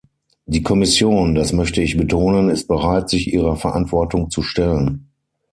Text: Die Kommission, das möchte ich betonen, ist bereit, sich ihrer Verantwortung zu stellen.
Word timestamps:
Die 0.47 0.63
Kommission, 0.63 1.35
das 1.35 1.53
möchte 1.53 1.83
ich 1.83 1.95
betonen, 1.95 2.49
ist 2.49 2.67
bereit, 2.67 3.07
sich 3.07 3.31
ihrer 3.31 3.55
Verantwortung 3.55 4.31
zu 4.31 4.41
stellen. 4.41 5.11